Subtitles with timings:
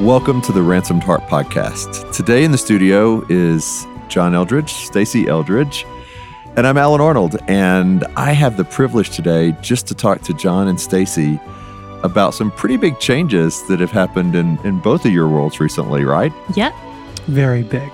[0.00, 2.12] Welcome to the Ransomed Heart podcast.
[2.12, 5.86] Today in the studio is John Eldredge, Stasi Eldredge,
[6.56, 7.36] and I'm Alan Arnold.
[7.46, 11.40] And I have the privilege today just to talk to John and Stasi
[12.02, 16.04] about some pretty big changes that have happened in, in both of your worlds recently,
[16.04, 16.32] right?
[16.56, 16.74] Yep.
[17.26, 17.90] Very big.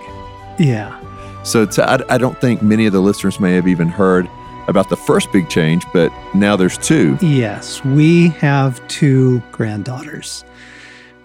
[0.58, 0.98] Yeah.
[1.42, 4.26] So to, I, I don't think many of the listeners may have even heard
[4.68, 7.18] about the first big change, but now there's two.
[7.20, 10.46] Yes, we have two granddaughters.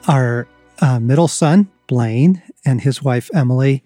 [0.08, 0.48] Our
[0.82, 3.84] uh, middle son, Blaine, and his wife, Emily,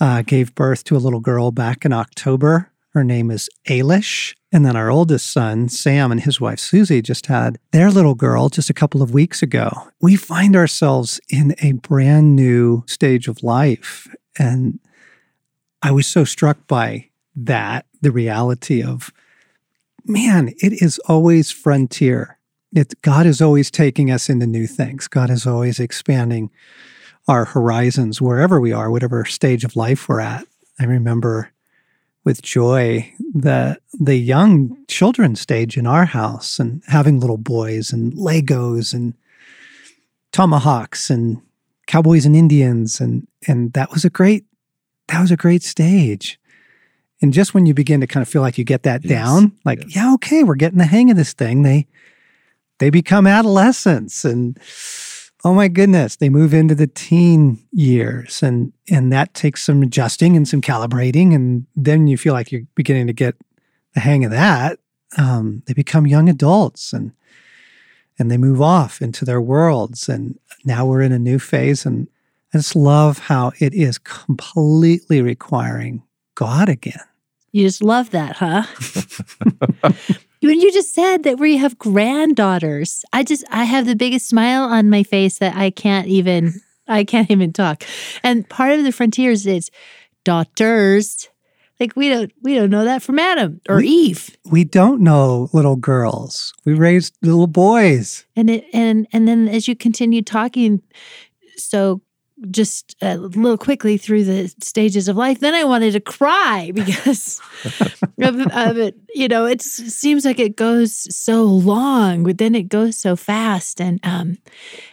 [0.00, 2.70] uh, gave birth to a little girl back in October.
[2.92, 4.34] Her name is Ailish.
[4.52, 8.48] And then our oldest son, Sam, and his wife, Susie, just had their little girl
[8.48, 9.70] just a couple of weeks ago.
[10.00, 14.08] We find ourselves in a brand new stage of life.
[14.38, 14.80] And
[15.82, 19.12] I was so struck by that the reality of,
[20.04, 22.38] man, it is always frontier.
[22.74, 25.08] It, God is always taking us into new things.
[25.08, 26.50] God is always expanding
[27.26, 30.46] our horizons wherever we are, whatever stage of life we're at.
[30.78, 31.50] I remember
[32.24, 38.12] with joy the the young children stage in our house and having little boys and
[38.12, 39.14] Legos and
[40.32, 41.40] tomahawks and
[41.86, 44.44] cowboys and Indians and and that was a great
[45.08, 46.38] that was a great stage.
[47.22, 49.52] And just when you begin to kind of feel like you get that Yes, down,
[49.64, 49.96] like, yes.
[49.96, 51.86] yeah, okay, we're getting the hang of this thing, they
[52.80, 54.58] they become adolescents and
[55.44, 60.36] oh my goodness, they move into the teen years and and that takes some adjusting
[60.36, 61.34] and some calibrating.
[61.34, 63.36] And then you feel like you're beginning to get
[63.94, 64.78] the hang of that.
[65.16, 67.12] Um, they become young adults and
[68.18, 70.08] and they move off into their worlds.
[70.08, 71.86] And now we're in a new phase.
[71.86, 72.06] And
[72.52, 76.02] I just love how it is completely requiring
[76.34, 77.00] God again.
[77.52, 78.62] You just love that, huh?
[80.42, 84.64] when you just said that we have granddaughters, I just I have the biggest smile
[84.64, 86.54] on my face that I can't even
[86.86, 87.84] I can't even talk.
[88.22, 89.70] And part of the frontiers is
[90.24, 91.28] daughters.
[91.78, 94.36] Like we don't we don't know that from Adam or We- Eve.
[94.50, 96.52] We don't know little girls.
[96.64, 98.26] We raised little boys.
[98.36, 100.82] And it and and then as you continue talking
[101.56, 102.00] so
[102.50, 107.40] just a little quickly through the stages of life, then I wanted to cry because
[108.22, 108.96] of, of it.
[109.14, 113.80] You know, it seems like it goes so long, but then it goes so fast.
[113.80, 114.38] And um,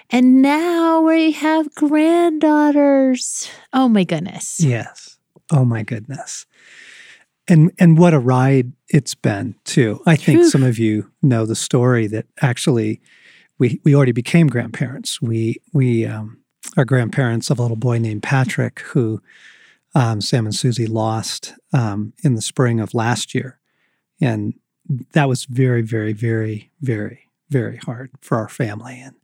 [0.09, 3.49] and now we have granddaughters.
[3.73, 4.59] Oh my goodness!
[4.59, 5.17] Yes.
[5.51, 6.45] Oh my goodness.
[7.47, 10.01] And and what a ride it's been too.
[10.05, 13.01] I think some of you know the story that actually
[13.57, 15.21] we we already became grandparents.
[15.21, 16.39] We we um,
[16.75, 19.21] are grandparents of a little boy named Patrick who
[19.95, 23.59] um, Sam and Susie lost um, in the spring of last year,
[24.19, 24.53] and
[25.13, 29.15] that was very very very very very hard for our family and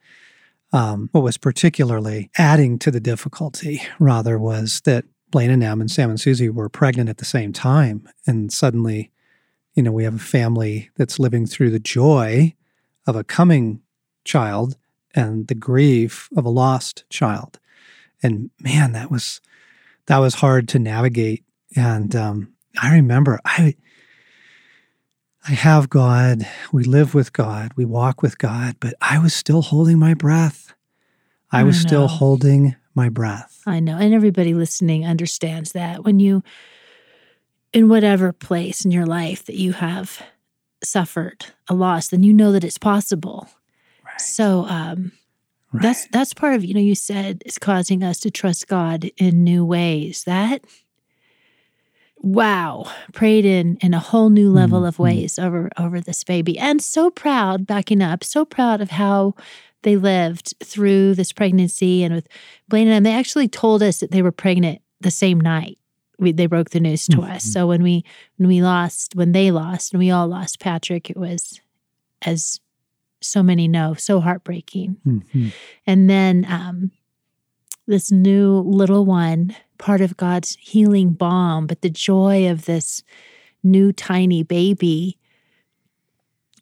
[0.74, 5.90] um, what was particularly adding to the difficulty rather was that Blaine and Em and
[5.90, 8.10] Sam and Susie were pregnant at the same time.
[8.26, 9.12] And suddenly,
[9.76, 12.54] you know, we have a family that's living through the joy
[13.06, 13.82] of a coming
[14.26, 14.78] child
[15.14, 17.60] and the grief of a lost child.
[18.22, 19.42] And man, that was
[20.08, 21.44] that was hard to navigate.
[21.76, 23.76] And um, I remember I
[25.48, 29.62] I have God, we live with God, we walk with God, but I was still
[29.62, 30.74] holding my breath.
[31.52, 33.62] I I was still holding my breath.
[33.66, 36.44] I know, and everybody listening understands that when you,
[37.74, 40.22] in whatever place in your life that you have
[40.84, 43.50] suffered a loss, then you know that it's possible.
[44.14, 44.22] Right.
[44.22, 45.12] So um,
[45.72, 45.82] right.
[45.84, 49.44] that's that's part of you know you said it's causing us to trust God in
[49.44, 50.24] new ways.
[50.26, 50.64] That
[52.18, 55.00] wow, prayed in in a whole new level of Mhm.
[55.04, 57.66] ways over over this baby, and so proud.
[57.68, 59.34] Backing up, so proud of how
[59.82, 62.28] they lived through this pregnancy and with
[62.70, 63.04] Blaine and them.
[63.04, 65.78] They actually told us that they were pregnant the same night.
[66.20, 67.44] We, they broke the news to us.
[67.46, 67.50] Mhm.
[67.52, 68.06] So when we
[68.38, 71.60] when we lost, when they lost, and we all lost Patrick, it was
[72.22, 72.62] as
[73.24, 74.98] so many know, so heartbreaking.
[75.06, 75.52] Mhm.
[75.88, 76.92] And then um,
[77.88, 83.04] this new little one, part of God's healing balm, but the joy of this
[83.64, 85.18] new tiny baby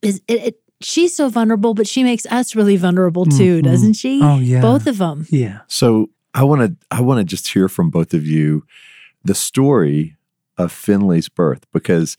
[0.01, 3.63] is it, it she's so vulnerable, but she makes us really vulnerable too, Mhm.
[3.63, 4.19] doesn't she?
[4.23, 4.61] Oh, yeah.
[4.61, 5.27] Both of them.
[5.29, 5.59] Yeah.
[5.67, 8.65] So I want to I want to just hear from both of you
[9.23, 10.15] the story
[10.57, 12.17] of Finley's birth because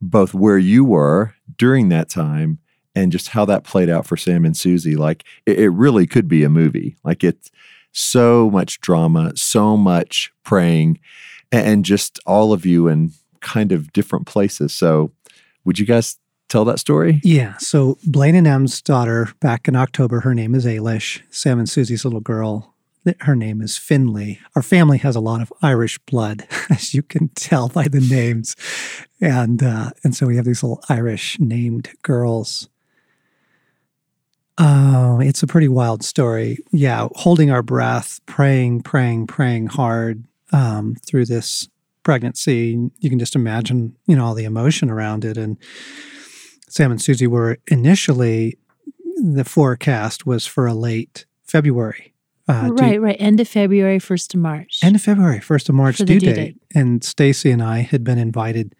[0.00, 2.58] both where you were during that time
[2.94, 6.28] and just how that played out for Sam and Susie like it, it really could
[6.28, 7.50] be a movie like it's
[7.92, 10.98] so much drama so much praying
[11.50, 15.12] and, just all of you in kind of different places so
[15.64, 16.18] would you guys
[16.48, 17.56] tell that story Yeah.
[17.58, 21.22] So Blaine and Em's daughter back in October, her name is Ailish.
[21.30, 22.74] Sam and Susie's little girl
[23.20, 24.38] Her name is Finley.
[24.54, 28.54] Our family has a lot of Irish blood, as you can tell by the names,
[29.20, 32.68] and uh, and so we have these little Irish named girls.
[34.64, 36.58] Oh, it's a pretty wild story.
[36.70, 40.22] Yeah, holding our breath, praying, praying, praying hard
[40.52, 41.68] um, through this
[42.04, 42.78] pregnancy.
[43.00, 45.36] You can just imagine, you know, all the emotion around it.
[45.36, 45.56] And
[46.68, 48.56] Sam and Susie were initially
[49.16, 52.14] the forecast was for a late February.
[52.46, 53.16] Uh, due- right, right.
[53.18, 54.78] End of February, first of March.
[54.82, 56.34] End of February, first of March due, due date.
[56.34, 56.56] date.
[56.72, 58.76] And Stasi and I had been invited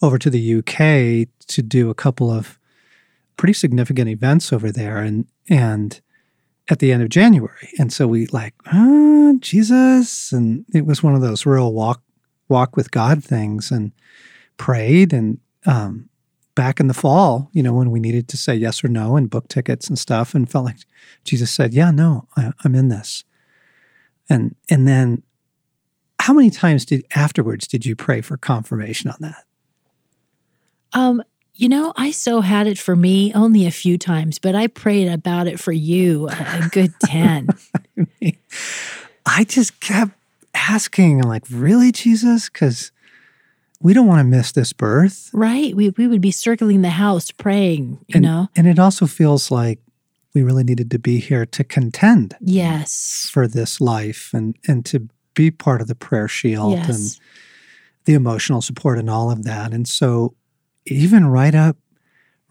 [0.00, 2.58] over to the UK to do a couple of
[3.36, 6.00] pretty significant events over there and and
[6.70, 7.70] at the end of January.
[7.78, 10.32] And so we like, ah, Jesus.
[10.32, 12.02] And it was one of those real walk
[12.48, 13.92] walk with God things and
[14.56, 16.08] prayed and um
[16.54, 19.28] back in the fall, you know, when we needed to say yes or no and
[19.28, 20.78] book tickets and stuff and felt like
[21.24, 23.24] Jesus said, Yeah, no, I, I'm in this.
[24.28, 25.22] And and then
[26.20, 29.44] how many times did afterwards did you pray for confirmation on that?
[30.94, 31.22] um,
[31.54, 35.08] you know, I so had it for me only a few times, but I prayed
[35.08, 37.48] about it for you a, good 10.
[39.26, 40.12] I just kept
[40.54, 42.48] asking, I'm like, really, Jesus?
[42.48, 42.92] Because
[43.80, 45.30] we don't want to miss this birth.
[45.32, 45.74] right?
[45.74, 48.48] We, we would be circling the house praying, you and, know?
[48.56, 49.78] And it also feels like
[50.34, 53.28] we really needed to be here to contend Yes.
[53.32, 57.18] for this life and and to be part of the prayer shield and
[58.04, 59.72] the emotional support and all of that.
[59.72, 60.34] And so
[60.86, 61.76] even right up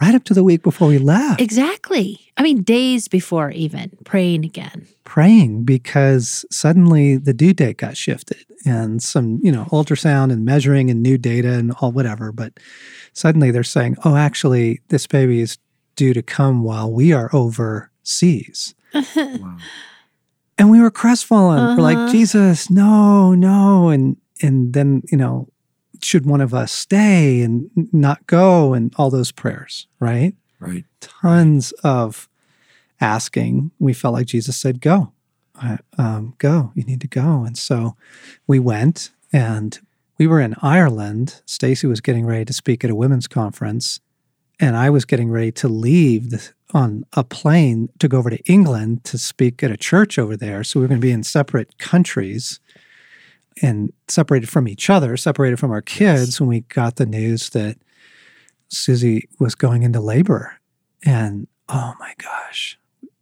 [0.01, 2.19] right up to the week before we left, Exactly.
[2.35, 4.85] I mean, days before even praying again.
[5.05, 10.89] praying because suddenly the due date got shifted and some, you know, ultrasound and measuring
[10.89, 12.31] and new data and all whatever.
[12.33, 12.53] But
[13.13, 15.57] suddenly they're saying, oh, actually, this baby is
[15.95, 18.73] due to come while we are overseas.
[19.15, 19.57] Wow.
[20.57, 21.75] And we were crestfallen.
[21.77, 22.11] We're like, Uh-huh.
[22.11, 23.89] Jesus, no, no.
[23.89, 25.47] And and then, you know,
[26.03, 30.35] should one of us stay and not go and all those prayers, right?
[30.59, 30.85] Right.
[31.01, 32.29] tons of
[33.01, 33.71] asking.
[33.79, 35.11] We felt like Jesus said, "Go,
[35.97, 36.71] um, go.
[36.73, 37.97] You need to go." And so
[38.47, 39.77] we went, and
[40.17, 41.41] we were in Ireland.
[41.45, 43.99] Stacy was getting ready to speak at a women's conference,
[44.59, 48.43] and I was getting ready to leave the, on a plane to go over to
[48.45, 50.63] England to speak at a church over there.
[50.63, 52.59] So we were going to be in separate countries.
[53.61, 57.77] And separated from each other, separated from our kids, when we got the news that
[58.69, 60.55] Susie was going into labor.
[61.05, 62.77] And oh my gosh,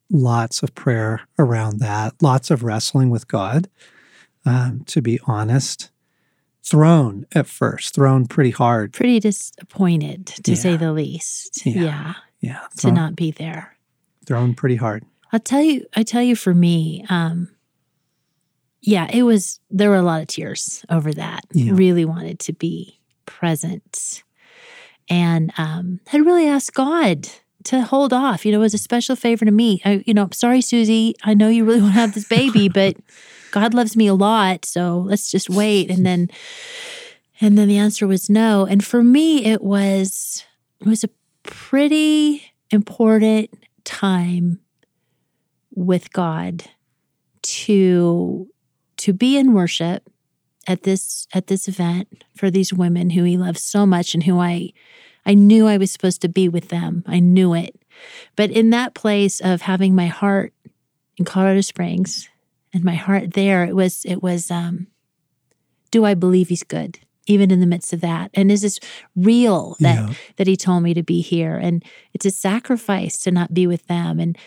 [0.09, 3.67] lots of prayer around that, lots of wrestling with God,
[4.45, 5.89] um, to be honest.
[6.63, 8.93] Thrown at first, thrown pretty hard.
[8.93, 10.57] Pretty disappointed, to Yeah.
[10.57, 11.65] say the least.
[11.65, 11.73] Yeah.
[11.81, 13.75] yeah Yeah, to not be there.
[14.27, 15.03] thrown pretty hard.
[15.33, 17.49] I'll tell you, I tell you for me, um,
[18.81, 21.45] yeah, it was, there were a lot of tears over that.
[21.53, 21.73] Yeah.
[21.75, 24.23] Really wanted to be present
[25.09, 27.27] and um, had really asked God
[27.65, 28.45] to hold off.
[28.45, 29.81] You know, it was a special favor to me.
[29.85, 32.95] I, you know, sorry, Susie, I know you really want to have this baby, but
[33.51, 34.65] God loves me a lot.
[34.65, 35.91] So let's just wait.
[35.91, 36.29] And then,
[37.39, 38.65] and then the answer was no.
[38.65, 40.45] And for me, it was,
[40.79, 41.09] it was a
[41.43, 43.51] pretty important
[43.83, 44.59] time
[45.75, 46.63] with God
[47.41, 48.47] to
[49.01, 50.09] to be in worship
[50.67, 54.39] at this at this event for these women who he loves so much and who
[54.39, 54.71] I
[55.25, 57.03] I knew I was supposed to be with them.
[57.07, 57.75] I knew it.
[58.35, 60.53] But in that place of having my heart
[61.17, 62.29] in Colorado Springs
[62.73, 64.87] and my heart there, it was it was um
[65.91, 66.99] do I believe he's good?
[67.27, 68.31] Even in the midst of that.
[68.33, 68.79] And is this
[69.15, 70.13] real that Yeah.
[70.37, 73.85] that he told me to be here and it's a sacrifice to not be with
[73.87, 74.37] them and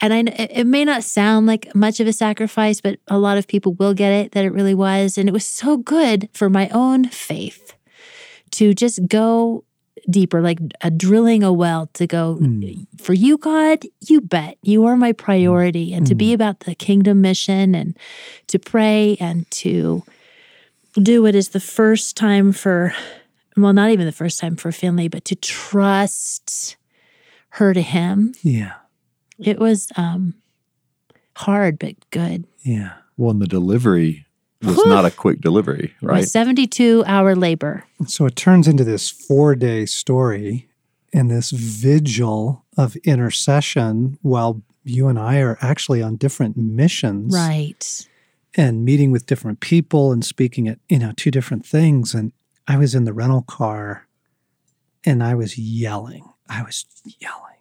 [0.00, 3.46] and I it may not sound like much of a sacrifice but a lot of
[3.48, 5.18] people will get it that it really was.
[5.18, 7.74] And it was so good for my own faith
[8.52, 9.64] to just go
[10.08, 12.86] deeper like a drilling a well to go Mm.
[12.98, 14.56] for you God you bet.
[14.62, 15.92] You are my priority.
[15.92, 17.96] And to be about the kingdom mission and
[18.46, 20.02] to pray and to
[20.94, 22.94] do it is the first time for
[23.56, 26.76] well not even the first time for Finley but to trust
[27.50, 28.32] her to him.
[28.42, 28.74] Yeah.
[29.38, 30.34] It was um
[31.36, 32.94] hard but good Yeah.
[33.16, 34.26] Well, and the delivery
[34.62, 34.86] was Whew.
[34.86, 36.18] not a quick delivery, It right?
[36.20, 40.68] was 72 hour labor So it turns into this four day story
[41.12, 47.34] and this vigil of intercession while you and I are actually on different missions.
[47.34, 48.06] right
[48.56, 52.32] and meeting with different people and speaking at you know two different things and
[52.66, 54.06] i was in the rental car
[55.04, 56.86] and i was yelling i was
[57.20, 57.57] yelling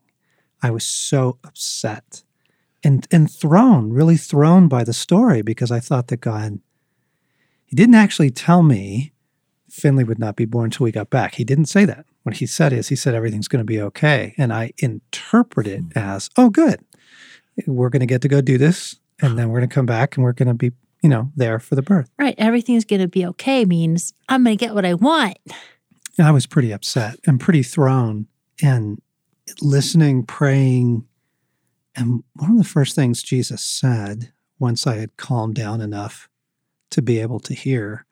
[0.61, 2.23] i was so upset
[2.83, 6.59] and and thrown, really thrown by the story because I thought that God
[7.65, 9.11] he didn't actually tell me
[9.69, 11.35] Finley would not be born until we got back.
[11.35, 12.05] He didn't say that.
[12.23, 15.81] What he said is he said everything's going to be okay, and I interpret it
[15.81, 15.97] hmm.
[15.97, 16.79] as, "Oh, good.
[17.65, 20.15] We're going to get to go do this, and then we're going to come back
[20.15, 20.71] and we're going to be,
[21.01, 22.35] you know, there for the birth." Right.
[22.37, 25.37] Everything's going to be okay means I'm going to get what I want.
[26.17, 28.27] And I was pretty upset and pretty thrown
[28.61, 29.01] and
[29.61, 31.05] listening, praying.
[31.95, 36.29] And one of the first things Jesus said once I had calmed down enough
[36.91, 38.05] to be able to hear,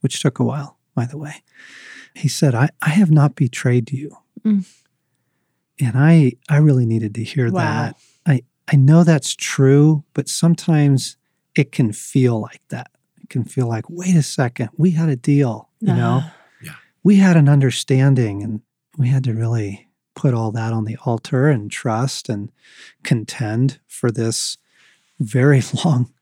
[0.00, 1.42] which took a while, by the way,
[2.14, 4.16] he said, I, I have not betrayed you.
[4.44, 4.66] Mm.
[5.80, 7.60] And I I really needed to hear Wow.
[7.60, 7.96] that.
[8.26, 8.42] I,
[8.72, 11.16] I know that's true, but sometimes
[11.56, 12.90] it can feel like that.
[13.22, 16.20] It can feel like, wait a second, we had a deal, you know?
[16.22, 16.34] Ah.
[17.02, 18.60] we had an understanding and
[18.98, 22.50] we had to really put all that on the altar and trust and
[23.02, 24.58] contend for this
[25.18, 26.12] very long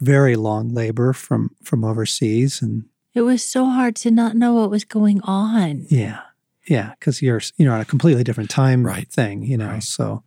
[0.00, 2.84] very long labor from from overseas and
[3.14, 5.86] It was so hard to not know what was going on.
[5.88, 6.20] yeah
[6.68, 9.08] yeah because you're you know on a completely different time Right.
[9.08, 9.82] thing you know Right.
[9.82, 10.22] so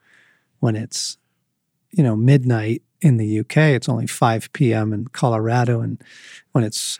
[0.59, 1.17] when it's
[1.91, 6.01] you know midnight in the uk it's only 5 p.m in colorado and
[6.53, 6.99] when it's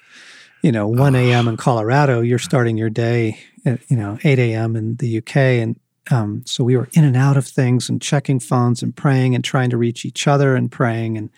[0.61, 4.75] you know 1 a.m in colorado you're starting your day at you know 8 a.m
[4.75, 5.79] in the uk and
[6.11, 9.43] um, so we were in and out of things and checking phones and praying and
[9.43, 11.17] trying to reach each other and praying.
[11.17, 11.29] And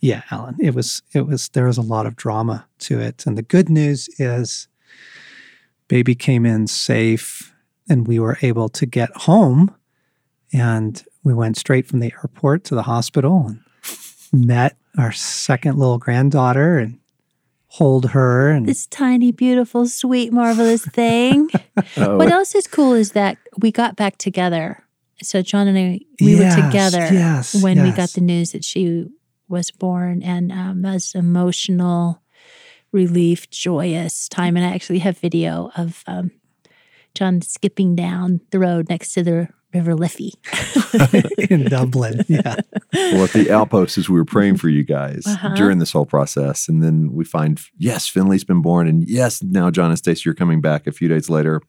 [0.00, 3.26] yeah alan it was it was there was a lot of drama to it.
[3.26, 4.68] And the good news is
[5.88, 7.54] baby came in safe
[7.88, 9.74] and we were able to get home.
[10.52, 13.60] And we went straight from the airport to the hospital and
[14.32, 16.98] met our second little granddaughter and
[17.70, 21.48] hold her and This tiny, beautiful, sweet, marvelous thing.
[21.96, 24.84] Oh, what else is cool is that we got back together.
[25.22, 28.64] So John and I, we Yes, were together yes, when we got the news that
[28.64, 29.06] she
[29.48, 32.22] was born, and um, that was emotional,
[32.92, 34.56] relief, joyous time.
[34.56, 36.30] And I actually have video of um,
[37.14, 40.34] John skipping down the road next to the River Liffey.
[41.50, 42.56] in dublin yeah
[42.92, 45.54] well, at the outpost as we were praying for you guys Uh-huh.
[45.54, 46.68] during this whole process.
[46.68, 48.88] And then we find, yes, Finley's been born.
[48.88, 51.62] And yes, now John and Stasi are coming back a few days later.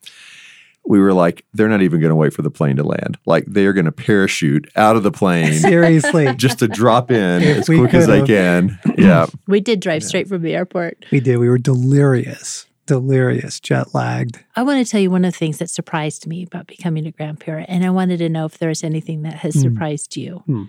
[0.83, 3.19] We were like, they're not even going to wait for the plane to land.
[3.27, 7.43] Like, they are going to parachute out of the plane seriously just to drop in
[7.43, 8.79] If as we quick as they can.
[8.97, 9.27] Yeah.
[9.47, 11.05] We did drive straight from the airport.
[11.11, 15.33] we did we were delirious delirious jet lagged I want to tell you one of
[15.33, 18.57] the things that surprised me about becoming a grandparent, and I wanted to know if
[18.57, 19.61] there was anything that has Hmm.
[19.61, 20.43] surprised you.
[20.45, 20.63] Hmm.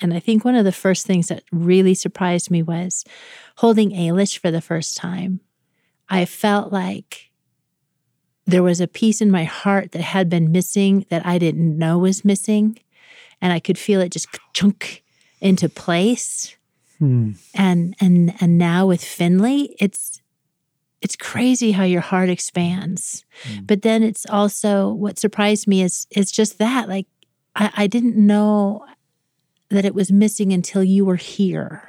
[0.00, 3.04] And I think one of the first things that really surprised me was
[3.58, 5.40] holding Ailish for the first time.
[6.08, 7.30] I felt like
[8.46, 11.98] there was a piece in my heart that had been missing that I didn't know
[11.98, 12.78] was missing,
[13.40, 15.02] and I could feel it just chunk
[15.40, 16.56] into place
[16.98, 17.32] Hmm.
[17.54, 20.20] and and and now with Finley, it's
[21.02, 23.24] it's crazy how your heart expands.
[23.64, 27.06] But then it's also what surprised me is is just that like
[27.56, 28.86] I, I didn't know
[29.68, 31.88] that it was missing until you were here.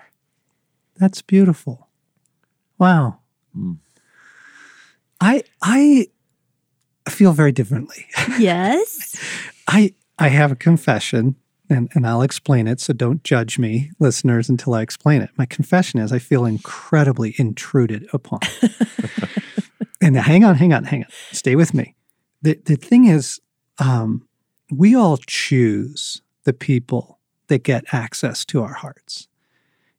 [0.95, 1.87] That's beautiful.
[2.79, 3.19] Wow.
[3.55, 3.77] Mm.
[5.21, 6.07] I I
[7.09, 8.07] feel very differently.
[8.39, 9.15] Yes.
[9.67, 11.35] I I have a confession
[11.69, 15.29] and, and I'll explain it, so don't judge me, listeners, until I explain it.
[15.37, 18.39] My confession is I feel incredibly intruded upon.
[20.01, 21.09] and hang on, hang on, hang on.
[21.31, 21.95] Stay with me.
[22.41, 23.39] The the thing is,
[23.79, 24.27] um,
[24.71, 29.27] we all choose the people that get access to our hearts.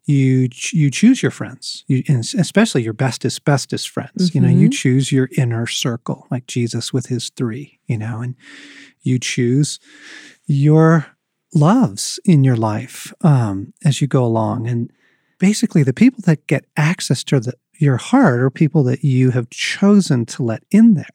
[0.04, 2.02] You ch- you choose your friends, you,
[2.38, 4.34] especially your bestest bestest friends.
[4.34, 4.72] You know, you Mhm.
[4.72, 7.78] choose your inner circle, like Jesus with his three.
[7.86, 8.34] You know, and
[9.02, 9.80] you choose
[10.46, 11.06] your
[11.54, 14.90] loves in your life um, as you go along, and
[15.38, 19.50] basically the people that get access to the, your heart are people that you have
[19.50, 21.06] chosen to let in there.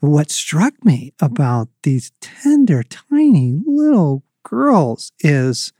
[0.00, 5.72] But what struck me about these tender, tiny little girls is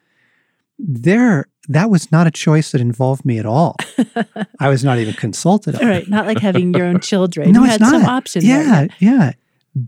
[0.78, 3.76] there that was not a choice that involved me at all.
[4.60, 5.76] I was not even consulted.
[5.76, 6.08] on All right.
[6.08, 7.50] Not like having your own children.
[7.52, 7.90] No, you it's had not.
[7.90, 8.44] some options.
[8.44, 9.32] Yeah, yeah.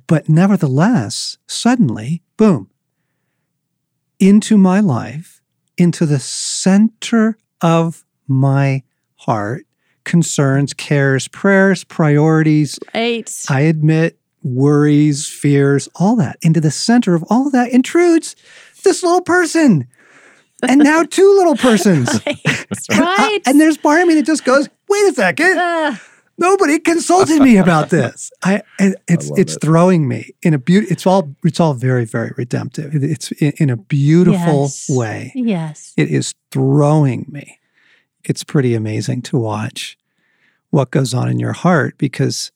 [0.07, 2.71] But nevertheless, suddenly, boom,
[4.19, 5.41] into my life,
[5.77, 8.83] into the center of my
[9.17, 9.67] heart,
[10.05, 13.31] concerns, cares, prayers, priorities, Right.
[13.49, 16.37] I admit worries, fears, all that.
[16.43, 18.37] Into the center of all of that intrudes
[18.85, 19.89] this little person.
[20.63, 22.09] And now two little persons.
[22.25, 22.67] right.
[22.91, 23.41] right.
[23.47, 25.57] and there's part of me that just goes, wait a second.
[25.59, 26.01] Ah,
[26.39, 28.31] Nobody consulted me about this.
[28.43, 29.61] I it, it's love it's it.
[29.63, 30.87] throwing me in a beauty.
[30.91, 32.95] It's all it's all very very redemptive.
[32.95, 34.89] It- It's in, in a beautiful Yes.
[34.89, 35.33] way.
[35.35, 35.93] Yes.
[35.97, 37.59] It is throwing me.
[38.25, 39.97] It's pretty amazing to watch
[40.71, 42.51] what goes on in your heart because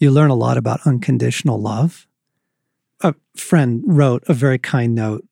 [0.00, 2.06] you learn a lot about unconditional love.
[3.00, 5.24] A friend wrote a very kind note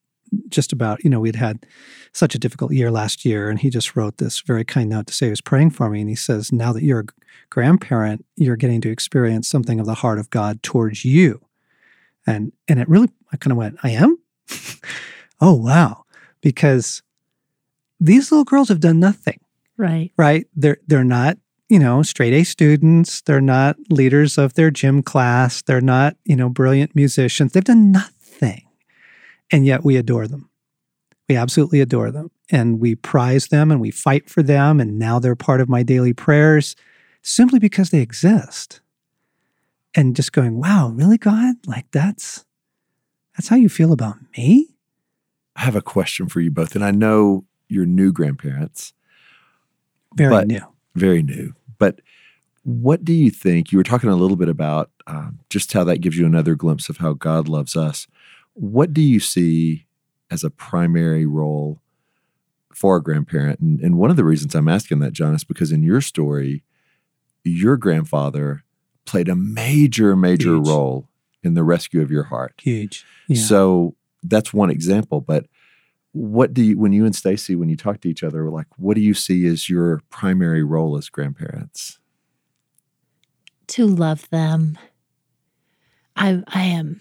[0.48, 1.66] just about, you know, we'd had
[2.12, 5.14] such a difficult year last year, and he just wrote this very kind note to
[5.14, 6.00] say he was praying for me.
[6.00, 7.06] And he says, Now that you're a
[7.50, 11.40] grandparent, you're getting to experience something of the heart of God towards you.
[12.26, 14.18] And and it really I kind of went, I am?
[15.40, 16.04] oh wow.
[16.40, 17.02] Because
[18.00, 19.38] these little girls have done nothing
[19.76, 20.12] Right.
[20.16, 20.46] right?
[20.54, 23.20] They're they're not, you know, straight A students.
[23.22, 25.62] They're not leaders of their gym class.
[25.62, 27.52] They're not, you know, brilliant musicians.
[27.52, 28.62] They've done nothing.
[29.52, 30.48] And yet we adore them.
[31.28, 32.30] We absolutely adore them.
[32.50, 34.80] And we prize them and we fight for them.
[34.80, 36.74] And now they're part of my daily prayers
[37.22, 38.80] simply because they exist.
[39.94, 41.56] And just going, wow, really, God?
[41.66, 42.44] Like that's
[43.36, 44.68] that's how you feel about me?
[45.56, 48.94] I have a question for you both, and I know you're new grandparents,
[50.16, 50.60] Very new.
[50.94, 51.54] very new.
[51.78, 52.00] But
[52.64, 53.70] what do you think?
[53.72, 56.88] You were talking a little bit about um, just how that gives you another glimpse
[56.88, 58.06] of how God loves us.
[58.54, 59.86] What do you see
[60.30, 61.80] as a primary role
[62.74, 63.60] for a grandparent?
[63.60, 66.64] And, and one of the reasons I'm asking that, John, is because in your story,
[67.44, 68.64] your grandfather
[69.04, 70.68] played a major, major Huge.
[70.68, 71.08] role
[71.42, 72.54] in the rescue of your heart.
[72.62, 73.04] Huge.
[73.26, 73.42] Yeah.
[73.42, 75.20] So that's one example.
[75.20, 75.46] But
[76.12, 78.94] what do you, when you and Stasi, when you talk to each other, like, what
[78.94, 81.98] do you see as your primary role as grandparents?
[83.68, 84.78] To love them.
[86.14, 87.00] I I am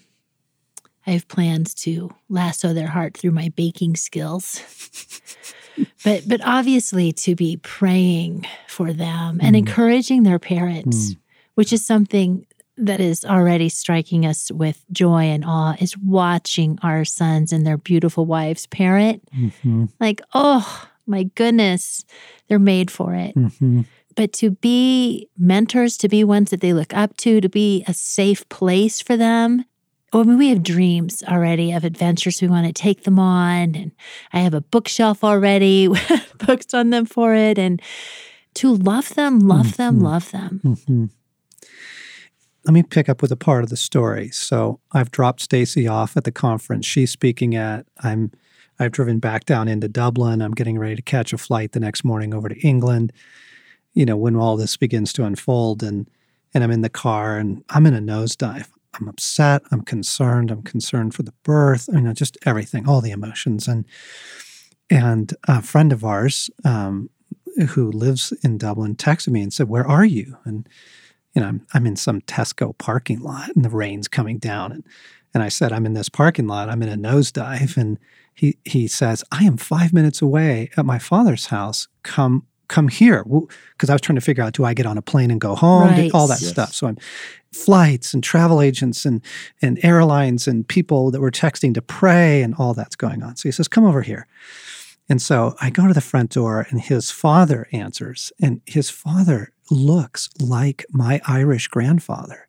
[1.07, 4.61] I have plans to lasso their heart through my baking skills.
[6.03, 9.59] but but obviously to be praying for them and Mm.
[9.59, 11.15] encouraging their parents,
[11.55, 12.45] which is something
[12.77, 17.77] that is already striking us with joy and awe is watching our sons and their
[17.77, 19.21] beautiful wives parent.
[19.35, 19.89] Mhm.
[19.99, 22.05] Like, oh my goodness,
[22.47, 23.85] they're made for it Mhm.
[24.15, 27.93] but to be mentors, to be ones that they look up to, to be a
[27.93, 29.65] safe place for them.
[30.13, 33.75] I mean, we have dreams already of adventures we want to take them on.
[33.75, 33.91] And
[34.33, 37.57] I have a bookshelf already, with books on them for it.
[37.57, 37.81] And
[38.55, 40.03] to love them, love them, Mhm.
[40.03, 40.61] love them.
[40.63, 41.09] Mhm.
[42.65, 44.29] Let me pick up with a part of the story.
[44.29, 47.85] So I've dropped Stasi off at the conference she's speaking at.
[48.03, 48.31] I'm
[48.79, 50.41] I've driven back down into Dublin.
[50.41, 53.13] I'm getting ready to catch a flight the next morning over to England.
[53.93, 56.07] You know, when all this begins to unfold and
[56.53, 58.67] and I'm in the car and I'm in a nosedive.
[58.93, 63.11] I'm upset, I'm concerned, I'm concerned for the birth, you know, just everything, all the
[63.11, 63.67] emotions.
[63.67, 63.85] And
[64.89, 67.09] and a friend of ours um,
[67.69, 70.37] who lives in Dublin texted me and said, Where are you?
[70.43, 70.67] And
[71.33, 74.71] you know, I'm, I'm in some Tesco parking lot and the rain's coming down.
[74.71, 74.83] And,
[75.33, 76.69] and I said, I'm in this parking lot.
[76.69, 77.77] I'm in a nosedive.
[77.77, 77.97] And
[78.33, 81.87] he, he says, I am five minutes away at my father's house.
[82.03, 83.23] Come, come here.
[83.23, 85.53] Because I was trying to figure out, do I get on a plane and go
[85.55, 85.91] home?
[85.91, 86.11] Right.
[86.13, 86.49] All that Yes.
[86.49, 86.73] stuff.
[86.73, 86.97] So I'm
[87.51, 89.21] flights and travel agents and,
[89.61, 93.35] and airlines and people that were texting to pray and all that's going on.
[93.35, 94.25] So he says, come over here.
[95.09, 98.31] And so I go to the front door and his father answers.
[98.41, 102.47] And his father looks like my Irish grandfather.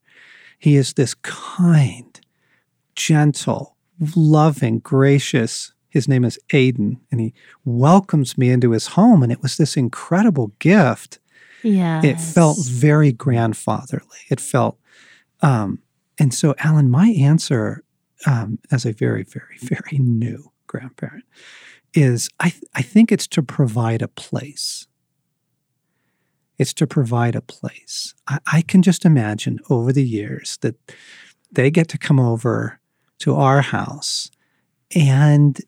[0.58, 2.20] He is this kind,
[2.94, 3.76] gentle,
[4.14, 5.72] loving, gracious.
[5.92, 7.34] His name is Aiden, and he
[7.66, 9.22] welcomes me into his home.
[9.22, 11.18] And it was this incredible gift.
[11.62, 12.00] Yeah.
[12.02, 14.18] It felt very grandfatherly.
[14.30, 14.78] It felt,
[15.42, 15.80] um,
[16.18, 17.84] and so, Alan, my answer
[18.26, 21.24] um, as a very, very, very new grandparent
[21.92, 24.86] is I, th- I think it's to provide a place.
[26.58, 28.14] It's to provide a place.
[28.26, 30.76] I, I can just imagine over the years that
[31.50, 32.80] they get to come over
[33.18, 34.30] to our house
[34.94, 35.60] and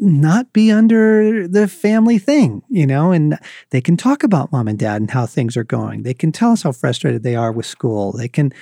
[0.00, 3.38] not be under the family thing, you know, and
[3.70, 6.02] they can talk about mom and dad and how things are going.
[6.02, 8.12] They can tell us how frustrated they are with school.
[8.12, 8.52] They can,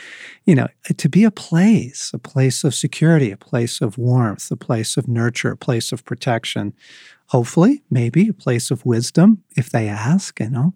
[0.44, 4.51] you know, uh, to be a place, a place of security, a place of warmth,
[4.51, 6.75] a place of nurture, a place of protection.
[7.29, 10.75] Hopefully, maybe a place of wisdom if they ask, you know.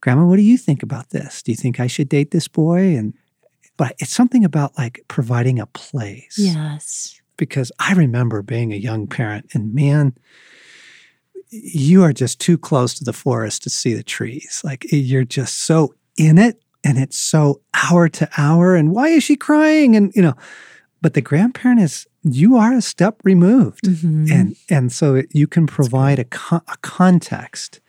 [0.00, 1.42] Grandma, what do you think about this?
[1.42, 2.96] Do you think I should date this boy?
[2.96, 3.14] And
[3.76, 7.20] but it's something about like providing a place Yes.
[7.36, 10.14] Because I remember being a young parent and man,
[11.50, 14.60] you are just too close to the forest to see the trees.
[14.64, 18.74] Like you're just so in it and it's so hour to hour.
[18.74, 19.96] And why is she crying?
[19.96, 20.34] And, you know,
[21.02, 23.84] but the grandparent is, you are a step removed.
[23.84, 24.30] Mhm.
[24.32, 27.80] And, and so you can provide a, con- a context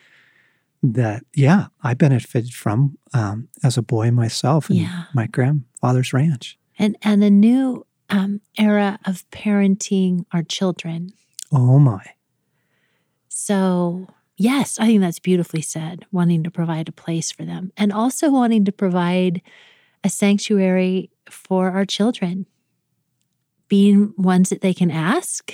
[0.84, 5.06] that yeah, I benefited from um, as a boy myself in Yeah.
[5.16, 6.60] my grandfather's ranch.
[6.78, 11.12] And and a new um, era of parenting our children.
[11.52, 12.04] Oh my.
[13.30, 17.92] So, yes, I think that's beautifully said, wanting to provide a place for them and
[17.94, 19.42] also wanting to provide
[20.04, 22.46] a sanctuary for our children,
[23.68, 25.54] being ones that they can ask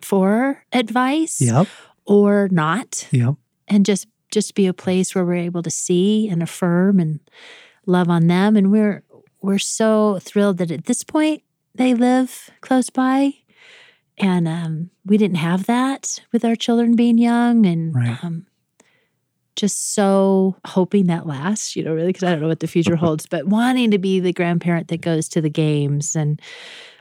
[0.00, 1.66] for advice Yep.
[2.06, 3.34] or not Yep.
[3.66, 7.18] and just just be a place where we're able to see and affirm and
[7.86, 9.02] love on them and we're
[9.40, 11.42] we're so thrilled that at this point
[11.78, 13.32] they live close by
[14.18, 18.22] and um, we didn't have that with our children being young and Right.
[18.22, 18.46] um,
[19.56, 22.96] just so hoping that lasts you know really because i don't know what the future
[23.04, 26.40] holds but wanting to be the grandparent that goes to the games and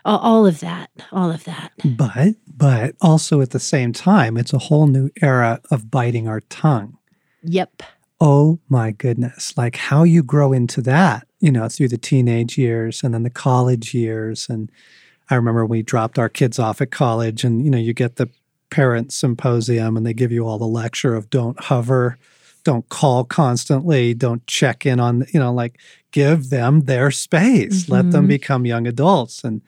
[0.06, 4.54] all, all of that all of that But but also at the same time, it's
[4.54, 6.98] a whole new era of biting our tongue.
[7.44, 7.84] yep
[8.20, 9.56] Oh my goodness.
[9.58, 13.30] Like how you grow into that, you know, through the teenage years and then the
[13.30, 14.48] college years.
[14.50, 14.72] And
[15.30, 18.30] I remember we dropped our kids off at college and, you know, you get the
[18.72, 22.18] parent symposium and they give you all the lecture of don't hover,
[22.64, 25.80] don't call constantly, don't check in on, you know, like
[26.12, 28.30] give them their space, let them Mhm.
[28.30, 29.44] become young adults.
[29.44, 29.62] And,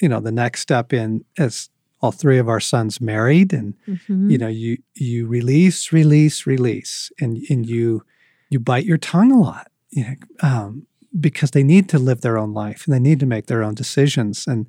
[0.00, 1.68] you know, the next step in as
[2.02, 4.30] all three of our sons married and Mhm.
[4.30, 8.02] you know you you release release release and and you
[8.50, 10.14] you bite your tongue a lot you know,
[10.48, 10.86] um,
[11.20, 13.74] because they need to live their own life and they need to make their own
[13.74, 14.66] decisions and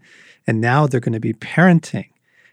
[0.48, 2.10] and now they're going to be parenting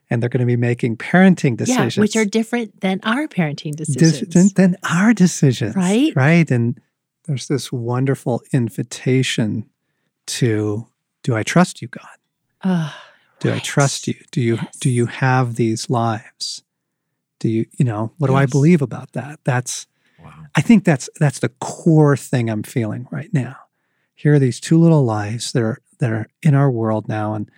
[0.08, 3.74] and they're going to be making parenting decisions Yeah, which are different than our parenting
[3.76, 4.34] decisions.
[4.34, 6.12] than, than our decisions Right?
[6.16, 6.80] right and
[7.26, 9.66] there's this wonderful invitation
[10.26, 10.86] to
[11.22, 12.16] do i trust you god
[12.64, 12.94] Oh,
[13.40, 14.14] do I trust you?
[14.30, 14.76] Do you Yes.
[14.78, 16.62] do you have these lives?
[17.38, 19.40] Do you you know what do I believe about that?
[19.44, 19.86] That's
[20.22, 20.46] Wow.
[20.54, 23.56] I think that's that's the core thing I'm feeling right now.
[24.14, 27.50] Here are these two little lives that are that are in our world now, and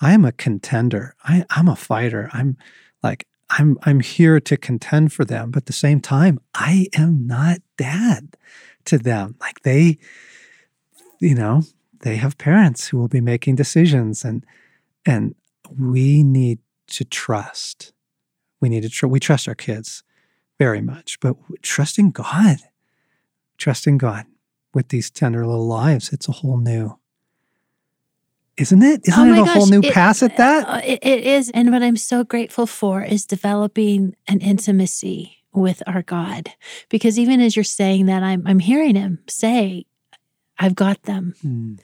[0.00, 1.14] I am a contender.
[1.24, 2.28] I, I'm a fighter.
[2.32, 2.56] I'm
[3.02, 7.26] like I'm I'm here to contend for them, but at the same time, I am
[7.26, 8.36] not dad
[8.86, 9.36] to them.
[9.40, 9.98] Like they,
[11.20, 11.62] you know,
[12.00, 14.44] they have parents who will be making decisions, and
[15.06, 15.34] and
[15.78, 17.92] we need to trust.
[18.60, 20.02] We need to tr- we trust our kids
[20.58, 22.58] very much, but trusting God,
[23.58, 24.26] trusting God
[24.74, 26.98] with these tender little lives, it's a whole new,
[28.56, 29.00] isn't it?
[29.08, 30.68] Isn't Oh it a whole new it- pass at that?
[30.68, 31.50] Uh, it, it is.
[31.50, 36.50] And what I'm so grateful for is developing an intimacy with our God.
[36.88, 39.86] Because even as you're saying that, I'm, I'm hearing him say,
[40.58, 41.80] I've got them Mm,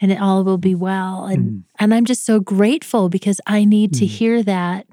[0.00, 1.24] and it all will be well.
[1.26, 4.08] And, mm, and I'm just so grateful because I need to Mm.
[4.08, 4.86] hear that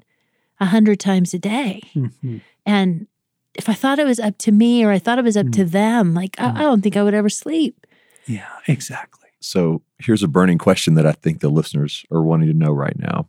[0.60, 1.82] a hundred times a day.
[1.94, 2.40] mhm.
[2.66, 3.06] And
[3.54, 5.52] if I thought it was up to me or I thought it was up Mm.
[5.54, 6.54] to them, like, Mm.
[6.56, 7.86] I, I don't think I would ever sleep.
[8.26, 9.28] Yeah, exactly.
[9.40, 12.98] So here's a burning question that I think the listeners are wanting to know right
[12.98, 13.28] now.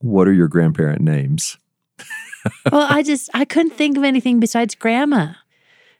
[0.00, 1.58] What are your grandparent names?
[2.70, 5.32] well, I just I couldn't think of anything besides grandma.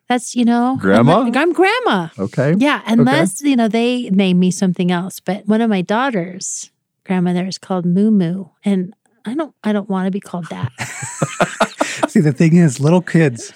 [0.09, 1.21] That's you know, Grandma?
[1.21, 2.09] I'm, I'm grandma.
[2.19, 2.55] Okay.
[2.57, 5.21] Yeah, unless you know they name me something else.
[5.21, 6.71] But one of my daughters,
[7.05, 8.95] grandma, there is called Moo Moo, and
[9.27, 10.73] I don't I don't want to be called that.
[12.09, 13.53] See, the thing is, little kids,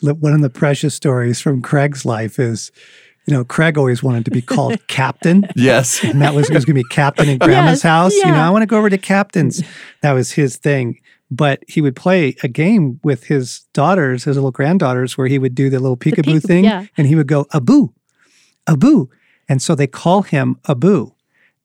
[0.00, 2.70] one of the precious stories from Craig's life is,
[3.26, 5.48] you know, Craig always wanted to be called Captain.
[5.56, 6.04] Yes.
[6.04, 8.14] And that was, was going to be Captain in Grandma's Yes, house.
[8.14, 8.34] You know.
[8.34, 9.62] I want to go over to Captain's.
[10.02, 11.00] That was his thing.
[11.30, 15.54] But he would play a game with his daughters, his little granddaughters, where he would
[15.56, 16.86] do the little peekaboo peek- thing, yeah.
[16.96, 17.88] and he would go Abu,
[18.68, 19.08] Abu,
[19.48, 21.10] and so they call him Abu,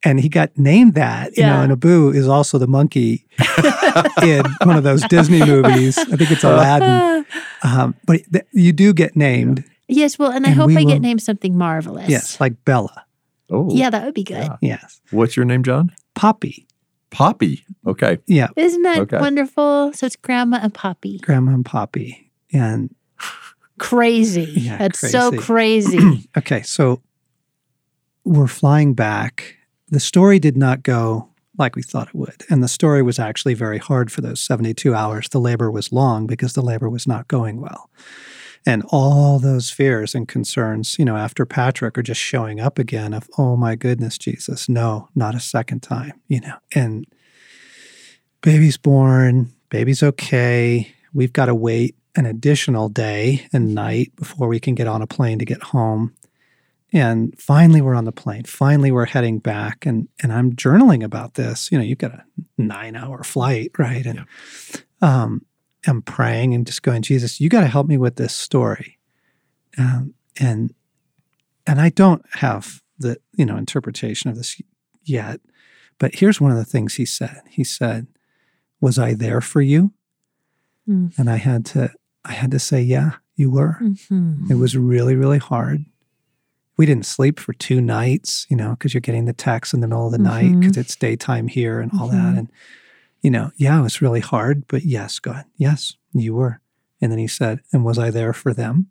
[0.03, 1.37] and he got named that.
[1.37, 1.61] You know, Yeah.
[1.63, 3.27] and Abu is also the monkey
[4.23, 5.95] in one of those Disney movies.
[5.97, 7.25] I think it's Aladdin.
[7.63, 10.81] Um, but th- you do get named, yes, well, and I And hope we I
[10.81, 12.09] will- get named something marvelous.
[12.09, 13.05] yes, like Bella.
[13.51, 13.69] Oh.
[13.71, 14.37] yeah, that would be good.
[14.37, 14.57] Yeah.
[14.61, 15.91] Yes, What's your name, John?
[16.15, 16.65] Poppy.
[17.11, 17.63] Poppy.
[17.85, 18.17] Okay.
[18.25, 19.19] Yeah, Isn't that Okay.
[19.19, 19.91] wonderful?
[19.93, 21.19] So it's grandma and Poppy.
[21.19, 22.93] Grandma and Poppy, and
[23.79, 24.43] Crazy.
[24.55, 25.97] Yeah, That's so crazy.
[25.99, 26.29] crazy.
[26.37, 27.01] Okay, so
[28.23, 29.55] we're flying back.
[29.89, 32.43] The story did not go like we thought it would.
[32.49, 35.29] And the story was actually very hard for those 72 hours.
[35.29, 37.89] The labor was long because the labor was not going well.
[38.65, 43.13] And all those fears and concerns, you know, after Patrick are just showing up again
[43.13, 46.57] of, oh my goodness, Jesus, no, not a second time, you know.
[46.75, 47.05] And
[48.41, 50.93] baby's born, baby's okay.
[51.13, 55.07] We've got to wait an additional day and night before we can get on a
[55.07, 56.13] plane to get home.
[56.93, 58.43] And finally, we're on the plane.
[58.43, 61.71] Finally, we're heading back, and and I'm journaling about this.
[61.71, 62.23] You know, you've got a
[62.57, 64.05] nine hour flight, right?
[64.05, 64.25] And
[65.01, 65.45] um,
[65.87, 68.97] am praying and just going, Jesus, you got to help me with this story.
[69.77, 70.73] Um, and
[71.67, 74.59] and I don't have the you know interpretation of this
[75.03, 75.39] yet,
[75.99, 77.41] but here's one of the things he said.
[77.49, 78.07] He said,
[78.79, 79.93] "Was I there for you?"
[80.89, 81.17] Mm.
[81.17, 81.91] And I had to
[82.25, 84.49] I had to say, "Yeah, you were." Mhm.
[84.51, 85.85] It was really really hard.
[86.77, 89.87] We didn't sleep for two nights, you know, because you're getting the text in the
[89.87, 90.59] middle of the night Mhm.
[90.61, 92.33] because it's daytime here and all that.
[92.33, 92.37] Mhm.
[92.39, 92.51] And
[93.21, 96.59] you know, yeah, it was really hard, but yes, God, yes, you were.
[96.99, 98.87] And then he said, "And was I there for them?"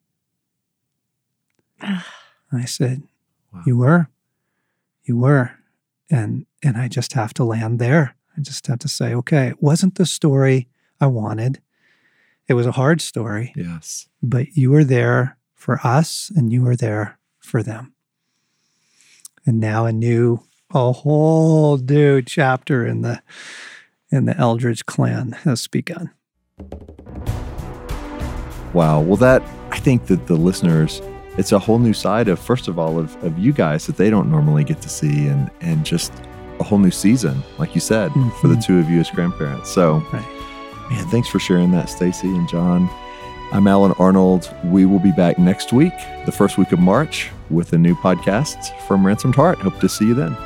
[1.80, 2.02] And
[2.52, 3.02] I said,
[3.52, 3.62] Wow.
[3.66, 4.08] "You were,
[5.04, 5.52] you were,"
[6.10, 8.14] and and I just have to land there.
[8.36, 10.68] I just have to say, okay, it wasn't the story
[11.00, 11.60] I wanted.
[12.48, 14.08] It was a hard story, Yes.
[14.22, 17.92] but you were there for us, and you were there for them.
[19.46, 23.22] And now a new, a whole new chapter in the
[24.10, 26.10] in the Eldredge clan has begun.
[28.72, 29.00] Wow.
[29.00, 31.00] Well, that I think that the listeners,
[31.36, 34.10] it's a whole new side of first of all of, of you guys that they
[34.10, 36.12] don't normally get to see, and and just
[36.60, 38.64] a whole new season, like you said, for the Mhm.
[38.64, 39.70] two of you as grandparents.
[39.70, 40.24] So, Right.
[40.90, 42.88] man, thanks for sharing that, Stasi and John.
[43.52, 44.54] I'm Alan Arnold.
[44.64, 45.94] We will be back next week,
[46.26, 49.58] the first week of March, with a new podcast from Ransomed Heart.
[49.58, 50.36] Hope to see you then.